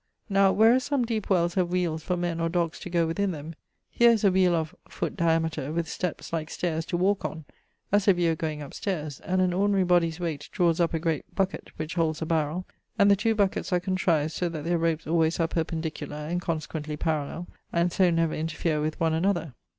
[0.31, 3.53] Now, whereas some deepe wells have wheeles for men or doggs to go within them,
[3.91, 4.73] here is a wheele of...
[4.89, 7.45] foot diameter, with steps (like stayres) to walke on
[7.91, 10.99] as if you were goeing up staires, and an ordinary bodye's weight drawes up a
[10.99, 12.65] great bucket, which holdes a barrell,
[12.97, 16.97] and the two bucketts are contrived so that their ropes alwaies are perpendicular and consequently
[16.97, 19.53] parallell, and so never interfere with one another.